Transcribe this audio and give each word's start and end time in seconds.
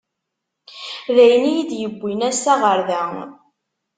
D 1.15 1.17
ayen 1.23 1.43
i 1.49 1.51
yi-d-yewwin 1.55 2.21
assa 2.29 2.53
ɣer 2.61 2.79
da. 2.89 3.03